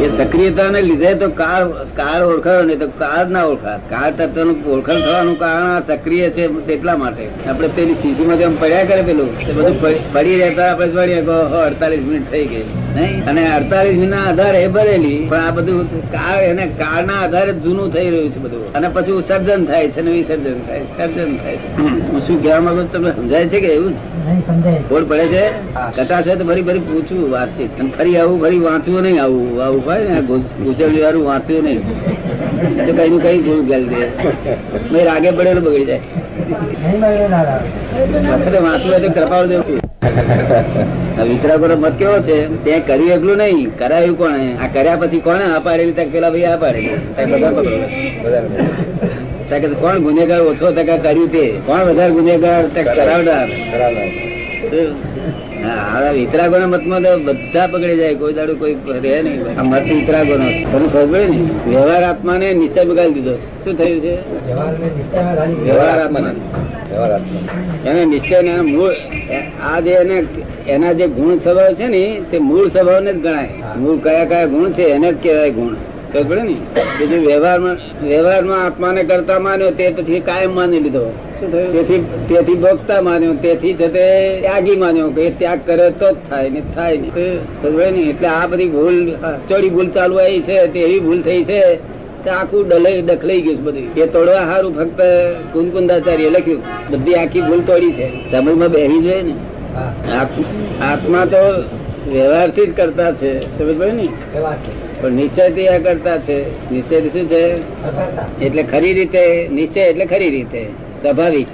એ 0.00 0.08
સક્રિયતાને 0.18 0.82
લીધે 0.82 1.14
તો 1.14 1.28
કાળ 1.28 1.68
કાળ 1.68 2.22
ઓળખાયો 2.22 2.62
નહીં 2.62 2.78
તો 2.78 2.86
કાળ 2.86 3.26
ના 3.26 3.44
ઓળખા 3.44 3.76
કાળ 3.76 4.12
તત્વનું 4.12 4.64
ઓળખાણ 4.64 5.00
થવાનું 5.00 5.38
કારણ 5.38 5.76
આ 5.76 5.80
સક્રિય 5.80 6.30
છે 6.30 6.72
એટલા 6.72 6.96
માટે. 6.96 7.28
આપણે 7.48 7.68
પેલી 7.68 7.94
શીશીમાં 7.94 8.38
જેમ 8.38 8.60
પડ્યા 8.60 8.84
કરે 8.84 9.02
પેલું 9.02 9.54
બધું 9.54 9.82
પડી- 9.82 10.38
રહેતા 10.38 10.72
આપણે 10.72 10.90
ઓહો, 11.20 11.68
48 11.70 12.02
મિનિટ 12.02 12.30
થઈ 12.30 12.46
ગઈ. 12.46 12.64
નહીં 12.94 13.28
અને 13.28 13.42
અડતાલીસ 13.48 13.96
મહિના 13.96 14.16
ના 14.16 14.28
આધારે 14.30 14.60
ભરેલી 14.68 15.18
પણ 15.30 15.40
આ 15.40 15.50
બધું 15.50 15.90
કાળ 16.12 16.38
એને 16.42 16.64
કાળના 16.78 17.18
આધારે 17.22 17.52
જૂનું 17.64 17.92
થઈ 17.94 18.06
રહ્યું 18.10 18.30
છે 18.32 18.38
બધું. 18.38 18.62
અને 18.74 18.88
પછી 18.88 19.18
સર્જન 19.28 19.64
થાય 19.64 19.88
છે 19.88 20.02
ને 20.02 20.10
વિસર્જન 20.10 20.58
થાય 20.66 20.82
સર્જન 20.96 21.30
થાય 21.36 21.56
છે. 21.56 21.68
હું 22.10 22.20
શું 22.20 22.42
કહેવા 22.42 22.60
માંગુ 22.60 22.86
તમને 22.92 23.10
સમજાય 23.10 23.46
છે 23.46 23.60
કે 23.60 23.70
એવું 23.74 23.92
જ? 23.92 23.96
ખોડ 24.88 25.04
પડે 25.08 25.26
છે? 25.26 25.44
કટા 25.96 26.20
છે 26.22 26.36
તો 26.36 26.44
ફરી 26.44 26.62
ફરી 26.62 26.78
પૂછવું 26.80 27.30
વાતચીત. 27.30 27.70
અને 27.80 27.90
ફરી 27.98 28.16
આવું 28.16 28.38
ફરી 28.42 28.58
વાંચવું 28.58 29.02
નહીં 29.02 29.22
આવું 29.22 29.62
આવું 29.64 29.82
હોય 29.86 30.02
ને 30.08 30.20
ગુજરડી 30.22 31.02
વાળું 31.02 31.24
વાંચ્યું 31.24 31.64
નહીં. 31.64 31.82
તો 32.86 32.92
કઈ 32.92 33.08
નું 33.08 33.22
કઈ 33.22 33.38
ભૂલ 33.40 33.62
ગયેલ 33.64 33.84
છે. 33.92 35.04
રાગે 35.04 35.30
પડેલું 35.30 35.62
બગડી 35.64 35.84
જાય. 35.84 36.00
વાંચવું 38.60 38.92
હોય 38.92 39.00
તો 39.00 39.10
કૃપાળ 39.12 39.46
દેવું 39.46 39.78
નો 41.24 41.76
મત 41.76 41.98
કેવો 41.98 42.20
છે? 42.20 42.64
તે 42.64 42.80
કર્યું 42.80 43.10
એકલું 43.10 43.36
નહીં 43.36 43.78
કરાયું 43.78 44.18
કોણે? 44.18 44.56
આ 44.60 44.66
કર્યા 44.66 44.96
પછી 44.96 45.20
કોણે 45.20 45.44
આ 45.44 45.60
પાડેલી 45.60 45.92
તક 45.92 46.12
પેલા 46.12 46.30
ભાઈ 46.30 46.44
આ 46.44 46.56
પાડેલી 46.56 46.90
કોણ 49.80 49.98
ગુનેગાર 49.98 50.40
ઓછો 50.40 50.72
ટકા 50.72 50.96
કર્યું 50.96 51.32
તે? 51.32 51.52
કોણ 51.66 51.80
વધારે 51.80 52.10
ગુનેગાર 52.10 52.64
તક 52.74 52.84
કરાવનાર? 52.84 53.48
હવે 55.64 56.18
વિતરાગોના 56.18 56.66
મતમાં 56.66 57.02
તો 57.02 57.18
બધા 57.18 57.66
પકડી 57.66 57.96
જાય, 57.96 58.14
કોઈ 58.14 58.32
દાડો 58.32 58.54
કોઈ 58.54 58.76
રહે 58.88 59.22
નહીં 59.22 59.60
આ 59.60 59.62
મત 59.62 59.82
વિતરાગોનો. 59.82 60.44
છે. 60.44 60.64
તમે 60.92 61.26
ને? 61.26 61.70
વ્યવહાર 61.70 62.04
આત્માને 62.04 62.54
નીચે 62.54 62.84
બગાડી 62.84 63.10
દીધો 63.10 63.36
શું 63.36 63.78
થયું 63.78 64.00
છે? 64.00 64.14
વ્યવહાર 65.64 66.02
આત્મા. 66.02 66.34
એને 67.90 68.04
નિશ્ચય 68.04 68.42
ને 68.42 68.60
મૂળ 68.60 68.90
આ 69.62 69.80
જે 69.80 69.90
એને, 69.90 70.24
એના 70.68 70.92
જે 70.92 71.06
ગુણ 71.06 71.36
સ્વભાવ 71.36 71.74
છે 71.74 71.86
ને, 71.86 72.20
તે 72.30 72.38
મૂળ 72.38 72.68
સ્વભાવ 72.68 73.00
ને 73.00 73.12
જ 73.12 73.16
ગણાય. 73.16 73.48
મૂળ 73.78 73.98
કયા 73.98 74.24
કયા 74.24 74.46
ગુણ 74.46 74.72
છે, 74.72 74.82
એને 74.82 75.12
જ 75.12 75.22
કહેવાય 75.22 75.50
ગુણ. 75.50 75.74
સમજ 76.12 77.12
વ્યવહારમાં 77.26 77.76
વ્યવહારમાં 78.06 78.64
આત્માને 78.66 79.02
કરતા 79.10 79.38
માન્યો 79.38 79.70
તે 79.80 79.90
પછી 79.90 80.20
કાયમ 80.20 80.54
માની 80.54 80.80
લીધો. 80.80 81.04
શું 81.40 81.52
થયું? 81.52 81.72
તેથી 81.74 82.00
તેથી 82.28 82.54
ભોગતા 82.54 83.00
માન્યો 83.08 83.34
તેથી 83.44 83.74
છે 83.74 83.88
તે 83.88 84.06
ત્યાગી 84.40 84.76
માન્યો 84.76 85.10
કે 85.10 85.30
ત્યાગ 85.38 85.60
કરે 85.66 85.86
તો 86.00 86.10
જ 86.10 86.16
થાય 86.30 86.50
ને 86.50 86.62
થાય 86.74 86.96
નહીં 86.96 87.38
સમજ 87.62 87.92
ને? 87.94 88.02
એટલે 88.10 88.28
આ 88.28 88.46
બધી 88.46 88.68
ભૂલ 88.68 88.98
ચડી 89.48 89.72
ભૂલ 89.76 89.88
ચાલુ 89.90 90.20
આવી 90.24 90.42
છે 90.50 90.66
તે 90.74 90.80
એવી 90.80 91.00
ભૂલ 91.00 91.22
થઈ 91.22 91.44
છે 91.44 91.60
આખું 92.30 92.68
ડલાઈ 92.68 93.02
દખલાઈ 93.02 93.40
ગયું 93.40 93.56
છે 93.56 93.60
બધું. 93.60 93.86
એ 93.96 94.06
તોડવા 94.06 94.44
સારું 94.50 94.72
ફક્ત 94.78 95.00
કુંદકુંદાચાર્ય 95.52 96.30
લખ્યું. 96.30 96.62
બધી 96.90 97.14
આખી 97.14 97.40
ભૂલ 97.40 97.62
તોડી 97.62 97.92
છે. 97.92 98.08
સમજમાં 98.30 98.68
બેસી 98.68 99.00
જોઈએ 99.02 99.22
ને. 99.22 99.34
આત્મા 100.90 101.24
તો 101.32 101.42
વ્યવહારથી 102.12 102.66
જ 102.66 102.76
કરતા 102.76 103.10
છે. 103.12 103.32
સમજ 103.58 103.94
ને? 103.98 104.08
પણ 105.00 105.12
નિશ્ચયથી 105.12 105.68
આ 105.68 105.78
કરતા 105.78 106.18
છે. 106.18 106.70
નિશ્ચય 106.72 107.00
શું 107.00 107.28
છે? 107.28 107.44
એટલે 108.44 108.62
ખરી 108.62 108.92
રીતે 108.92 109.48
નિશ્ચય 109.52 109.80
એટલે 109.80 110.06
ખરી 110.06 110.30
રીતે. 110.30 110.66
સ્વાભાવિક. 111.00 111.46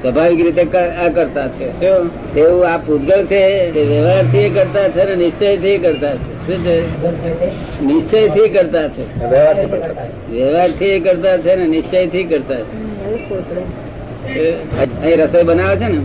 સ્વાભાવિક 0.00 0.40
રીતે 0.40 0.64
કરતા 0.64 1.48
છે. 1.48 1.72
શું? 1.72 2.34
તેવું 2.34 2.68
આ 2.68 2.76
પૂતગલ 2.76 3.24
છે 3.24 3.72
તે 3.72 3.82
વ્યવહારથી 3.82 4.48
કરતા 4.48 4.88
છે 4.88 5.00
અને 5.00 5.24
નિશ્ચયથી 5.24 5.78
કરતા 5.78 6.14
છે. 6.14 6.46
શું 6.46 6.64
છે? 6.64 7.02
નિશ્ચયથી 7.02 7.86
નિશ્ચયથી 7.86 8.48
કરતા 8.48 8.88
છે. 8.88 9.24
વ્યવહારથી 9.24 10.78
થી 10.78 11.00
કરતા. 11.00 11.36
છે. 11.36 11.50
અને 11.50 11.66
નિશ્ચયથી 11.66 12.24
કરતા 12.24 12.54
છે 12.54 13.91
અહીં 14.22 15.16
રસોઈ 15.18 15.44
બનાવે 15.44 15.76
છે 15.76 15.88
ને 15.88 15.98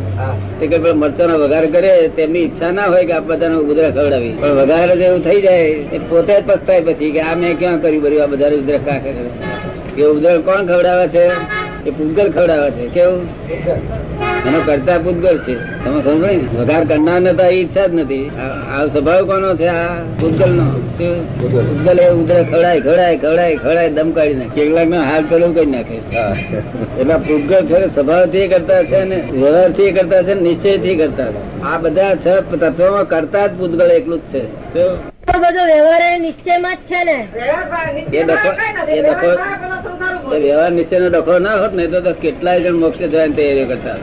તે 0.60 0.94
મરચાનો 0.94 1.36
વઘાર 1.38 1.66
કરે 1.66 1.92
તેમની 2.16 2.40
ઈચ્છા 2.40 2.72
ના 2.72 2.86
હોય 2.86 3.06
કે 3.06 3.14
આ 3.14 3.20
બધાને 3.20 3.56
ઉદરા 3.56 3.92
ખવડાવી. 3.92 4.34
પણ 4.42 4.56
વઘાર 4.60 4.90
જ 4.98 5.02
એવું 5.02 5.22
થઈ 5.22 5.42
જાય 5.42 5.66
એ 5.92 6.00
પોતે 6.10 6.34
જ 6.34 6.44
પસ્તાય 6.48 6.82
પછી 6.82 7.12
કે 7.12 7.22
આ 7.22 7.36
મેં 7.36 7.58
ક્યાં 7.58 7.82
કર્યું 7.82 8.02
બધું 8.02 8.22
આ 8.22 8.28
બધા 8.28 8.52
ઉદરા 8.54 8.80
કા 8.80 9.00
કરે? 9.00 9.14
એ 9.98 10.04
ઉદરા 10.04 10.38
કોણ 10.40 10.66
ખવડાવે 10.66 11.08
છે? 11.08 11.26
એ 11.86 11.92
પૂગલ 11.92 12.32
ખવડાવે 12.32 12.70
છે 12.72 12.86
કેવું? 12.88 13.24
એનો 14.48 14.60
કરતા 14.68 15.00
પૂતગલ 15.06 15.38
છે. 15.46 15.56
તમે 15.84 16.00
સમજો 16.02 16.28
ને? 16.28 16.34
વઘાર 16.58 16.84
કરનાર 16.90 17.20
ને 17.22 17.32
તો 17.40 17.46
ઈચ્છા 17.58 17.88
જ 17.88 17.94
નથી. 17.94 18.28
આ 18.74 18.86
સ્વભાવ 18.94 19.22
કોનો 19.30 19.50
છે? 19.56 19.68
આ 19.68 19.90
પૂતગલ 20.20 20.52
નો 20.60 20.66
પૂતગલ. 21.40 22.00
એ 22.00 22.08
ઉદરા 22.20 22.44
ખવડાય 22.44 22.80
ખવડાય 22.86 23.18
ખવડાય 23.18 23.56
ખવડાય 23.58 23.90
દમ 23.90 24.10
કાઢી 24.12 24.40
નાખે 24.42 24.56
કેટલાક 24.56 24.88
નો 24.94 25.00
હાલ 25.10 25.24
પેલું 25.32 25.52
કરી 25.56 25.72
નાખે. 25.76 25.98
એટલે 27.00 27.16
પૂતગલ 27.28 27.62
છે 27.70 27.84
સ્વભાવથી 27.96 28.48
કરતા 28.48 28.82
છે 28.92 29.04
ને 29.12 29.20
વ્યવહારથી 29.34 29.92
કરતા 29.92 30.24
છે 30.24 30.34
નિશ્ચયથી 30.46 30.96
કરતા 30.96 31.30
છે. 31.36 31.42
આ 31.64 31.78
બધા 31.84 32.16
છ 32.16 32.28
તત્વોમાં 32.52 33.06
કરતા 33.14 33.46
જ 33.48 33.52
પૂતગલ 33.60 33.92
એકલું 34.00 34.20
જ 34.32 34.34
છે. 34.34 34.42
બધો 35.42 35.64
વ્યવહાર 35.72 36.02
એ 36.02 36.20
નિશ્ચયમાં 36.20 36.78
જ 36.78 36.90
છે 36.90 37.00
ને? 37.04 37.18
એ 38.12 38.24
ડખો 38.24 38.50
એ 38.88 38.98
એ 38.98 40.17
વ્યવહાર 40.30 40.72
નીચે 40.72 40.96
નો 40.96 41.08
ડખો 41.10 41.36
ના 41.40 41.58
હોત 41.58 41.74
ને 41.74 41.88
તો 41.88 42.14
કેટલાય 42.22 42.60
જણ 42.60 42.78
મોક્ષ 42.78 43.00
જવાની 43.04 43.36
તૈયારી 43.36 43.68
કરતા 43.68 43.98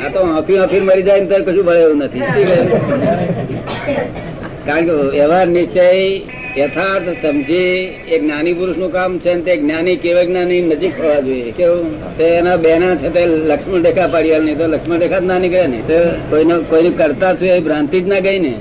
આ 0.00 0.10
તો 0.10 0.20
હફી 0.28 0.58
હફી 0.58 0.80
મરી 0.80 1.02
જાય 1.02 1.22
ને 1.22 1.28
તો 1.28 1.36
કશું 1.44 1.64
ભળે 1.64 1.80
એવું 1.80 1.98
નથી 2.00 2.22
કારણ 4.66 4.84
કે 4.86 4.94
વ્યવહાર 5.10 5.46
નિશ્ચય 5.48 5.86
યથાર્થ 6.58 7.26
સમજી 7.26 7.94
એ 8.08 8.18
જ્ઞાની 8.18 8.52
પુરુષનું 8.52 8.92
કામ 8.92 9.18
છે 9.18 9.34
ને 9.34 9.40
તે 9.40 9.56
જ્ઞાની 9.56 9.96
કેવા 9.96 10.22
જ્ઞાની 10.22 10.60
નજીક 10.60 11.00
હોવા 11.00 11.20
જોઈએ. 11.20 11.50
કેવું? 11.52 12.16
તે 12.18 12.24
એના 12.24 12.56
બેના 12.56 12.94
છે 12.94 13.08
તે 13.08 13.26
લક્ષ્મણ 13.26 13.82
રેખા 13.82 14.06
પાડી 14.06 14.38
નહીં 14.38 14.58
તો 14.58 14.66
લક્ષ્મણ 14.66 14.98
રેખા 14.98 15.18
જ 15.18 15.24
ના 15.24 15.38
નીકળે 15.38 15.66
ને. 15.66 15.76
તો 15.76 15.98
કોઈનો 16.30 16.60
કોઈનું 16.60 16.98
કરતા 16.98 17.34
છું 17.34 17.48
એ 17.48 17.60
ભ્રાંતિ 17.60 18.00
જ 18.00 18.08
ના 18.08 18.18
ગઈ 18.18 18.38
ને. 18.38 18.54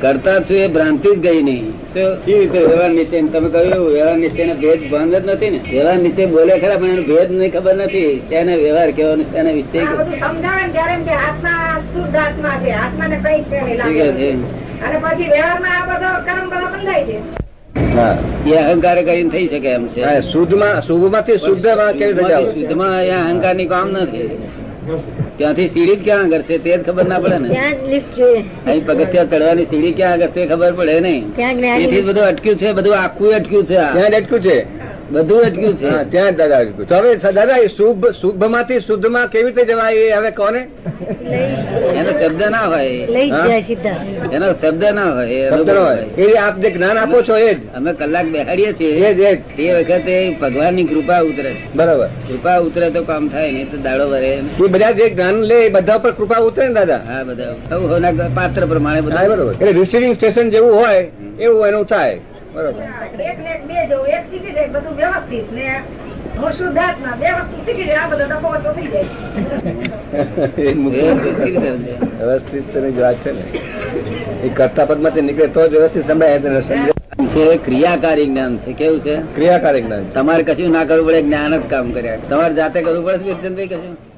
કરતા 0.00 0.40
છું 0.40 0.56
એ 0.56 0.68
ભ્રાંતિ 0.68 1.16
જ 1.16 1.18
ગઈ 1.18 1.42
નહીં 1.42 1.70
તો 1.70 2.00
કેવી 2.26 2.40
રીતે? 2.40 2.58
વ્યવહાર 2.58 2.90
નિશ્ચય 2.90 3.22
તમે 3.22 3.48
કહ્યું 3.48 3.90
વ્યવહાર 3.90 4.16
નિશ્ચય 4.16 4.44
ને 4.44 4.54
ભેદ 4.54 4.90
ભાન 4.90 5.10
જ 5.10 5.14
નથી 5.14 5.50
ને. 5.50 5.60
વ્યવહાર 5.70 5.96
નિશ્ચય 5.96 6.26
બોલે 6.26 6.58
ખરા 6.58 6.78
પણ 6.78 6.86
એનો 6.86 7.02
ભેદ 7.02 7.32
નહીં 7.32 7.52
ખબર 7.52 7.74
નથી. 7.74 8.22
તેને 8.28 8.56
વ્યવહાર 8.56 8.90
કેવો 8.90 9.14
ને 9.14 9.24
તેને 9.24 9.52
નિશ્ચય. 9.52 9.80
બધું 9.80 11.14
આત્મા 11.14 11.80
શુદ્ધ 11.94 12.16
આત્મા 12.16 12.50
છે. 12.50 12.70
કઈ 13.24 13.42
છે 13.42 13.60
નહીં 13.64 13.80
ઠીક 13.82 13.96
છે 13.96 14.04
લાગે. 14.04 14.30
અને 14.74 14.96
પછી 15.02 15.22
વ્યવહારમાં 15.22 15.82
આ 15.82 15.86
બધો 15.86 16.10
કર્મ 16.26 16.46
બધા 16.50 16.70
બંધાય 16.76 17.04
છે. 17.04 17.18
હા. 17.18 17.23
એ 17.74 18.56
અહંકાર 18.62 18.96
કરીને 19.04 19.30
થઈ 19.30 19.46
શકે 19.48 19.68
એમ 19.68 19.86
છે. 19.88 20.02
શુદ્ધમાં 20.32 20.82
શુભમાંથી 20.82 21.38
શુદ્ધમાં 21.38 21.92
કેવી 21.98 22.14
રીતે 22.18 22.28
જાવ 22.32 22.44
શુદ્ધમાં 22.50 22.94
એ 23.04 23.10
અહંકારની 23.18 23.68
કામ 23.72 23.88
નથી 23.94 24.28
ત્યાંથી 25.38 25.68
સીડી 25.74 25.96
ક્યાં 26.04 26.24
આગળ 26.26 26.42
છે? 26.48 26.58
તે 26.64 26.70
જ 26.70 26.80
ખબર 26.86 27.04
ના 27.12 27.20
પડે 27.24 27.38
ને. 27.38 27.48
ત્યાં 27.48 27.74
જ 27.80 27.90
લિફ્ટ 27.92 28.16
જોઈએ. 28.18 28.42
અહીં 28.66 28.82
પગથિયા 28.86 29.26
ચડવાની 29.26 29.66
સીડી 29.72 29.92
ક્યાં 29.98 30.14
આગળ 30.16 30.32
તે 30.36 30.46
ખબર 30.46 30.72
પડે 30.78 30.96
નહીં. 31.00 31.24
એથી 31.38 31.84
તેથી 31.84 32.02
બધું 32.08 32.26
અટક્યું 32.30 32.58
છે 32.62 32.72
બધું 32.78 32.96
આખું 32.98 33.34
અટક્યું 33.38 33.66
છે 33.66 33.76
અટક્યું 33.76 34.42
છે. 34.46 34.56
બધું 35.10 35.40
અટક્યું 35.40 35.76
છે. 35.76 36.10
ત્યાં 36.10 36.36
દાદા 36.36 36.58
અટક્યું. 36.58 36.88
તો 36.88 36.94
હવે 36.94 37.16
દાદા 37.16 37.56
એ 37.56 37.66
શુભમાંથી 37.66 38.80
શુદ્ધમાં 38.80 39.28
કેવી 39.28 39.44
રીતે 39.44 39.64
જવાય 39.64 39.94
એ 39.94 40.10
હવે 40.12 40.30
કોને? 40.30 40.58
એનો 41.98 42.10
શબ્દ 42.20 42.42
ના 42.42 42.58
હોય. 42.58 43.06
લઈ 43.06 43.30
જ 43.30 43.32
હા? 43.32 43.46
જાય 43.46 43.62
સીધા. 43.62 43.96
એનો 44.32 44.52
શબ્દ 44.52 44.84
ના 44.84 45.04
હોય 45.04 45.50
શબ્દ 45.50 45.70
હોય. 45.70 45.96
એ 45.96 46.34
આપ 46.36 46.58
જે 46.58 46.70
જ્ઞાન 46.70 46.98
આપો 46.98 47.22
છો 47.22 47.38
એ 47.38 47.54
જ. 47.54 47.58
અમે 47.74 47.92
કલાક 47.92 48.26
બેહાડીએ 48.26 48.72
છીએ. 48.72 49.06
એ 49.06 49.14
જ 49.14 49.38
તે 49.56 49.72
વખતે 49.74 50.36
ભગવાનની 50.40 50.84
કૃપા 50.84 51.20
ઉતરે 51.20 51.50
છે. 51.50 51.74
બરાબર. 51.74 52.06
કૃપા 52.06 52.58
ઉતરે 52.58 52.90
તો 52.90 53.02
કામ 53.04 53.28
થાય 53.28 53.52
નહીં 53.52 53.70
તો 53.70 53.76
દાડો 53.76 54.08
વરે. 54.08 54.28
એ 54.28 54.68
બધા 54.68 54.90
જે 54.90 55.10
જ્ઞાન 55.10 55.34
લે 55.34 55.54
એ 55.54 55.68
બધા 55.68 55.96
ઉપર 55.96 56.10
કૃપા 56.10 56.38
ઉતરે 56.38 56.68
ને 56.68 56.74
દાદા? 56.74 56.96
હા 56.96 57.22
બધા. 57.22 58.28
પાત્ર 58.34 58.66
પ્રમાણે 58.66 59.00
બધા. 59.00 59.28
બરોબર. 59.28 59.52
એટલે 59.52 59.72
રિસીવિંગ 59.72 60.14
સ્ટેશન 60.14 60.50
જેવું 60.50 60.74
હોય 60.74 61.10
એવું 61.40 61.66
એનું 61.66 61.84
થાય. 61.86 62.18
બરોબર. 62.54 62.82
એક 63.20 63.38
ને 63.38 63.60
બે 63.68 63.74
જવું 63.88 64.06
એક 64.08 64.24
શીખી 64.30 64.52
જાય 64.52 64.68
બધું 64.68 64.96
વ્યવસ્થિત 64.96 65.52
ને 65.52 65.82
હું 66.38 66.52
શુદ્ધ 66.52 66.74
બે 67.20 67.28
વસ્તુ 67.30 67.56
શીખી 67.66 67.84
જાય 67.84 67.98
આ 67.98 68.06
બધો 68.06 68.24
ડખો 68.24 68.48
ઓછો 68.48 68.70
થઈ 68.72 68.86
જાય. 68.86 69.08
વ્યવસ્થિત 70.94 71.36
કેવી 71.36 71.50
રીતે 71.50 71.68
સમજાય? 71.68 71.98
વ્યવસ્થિત 72.18 72.72
તેની 72.72 72.92
જ 72.92 73.00
વાત 73.00 73.16
છે 73.16 73.32
ને. 73.32 73.42
એ 74.44 74.48
કરતા 74.48 74.86
પદમાંથી 74.86 75.20
નીકળે 75.20 75.46
તો 75.46 75.68
જ 75.68 75.70
વ્યવસ્થિત 75.70 76.06
સમજાય 76.06 76.38
તેને 76.38 76.60
સમજાય. 76.60 76.92
છે 77.28 77.58
ક્રિયાકારી 77.58 78.26
જ્ઞાન 78.26 78.58
છે. 78.58 78.72
કેવું 78.72 79.00
છે? 79.00 79.16
ક્રિયાકારી 79.34 79.82
જ્ઞાન 79.82 80.10
તમારે 80.14 80.42
કશું 80.42 80.72
ના 80.72 80.84
કરવું 80.84 81.06
પડે 81.06 81.22
જ્ઞાન 81.22 81.60
જ 81.60 81.62
કામ 81.66 81.92
કર્યા. 81.92 82.16
તમારે 82.28 82.54
જાતે 82.54 82.82
કરવું 82.82 83.04
પડે 83.04 83.66
કશું? 83.66 84.13